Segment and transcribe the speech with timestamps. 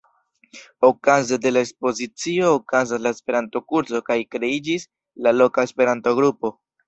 [0.87, 4.87] Okaze de la ekspozicio okazas la Esperanto-kurso kaj kreiĝis
[5.27, 6.53] la loka Esperanto-grupo.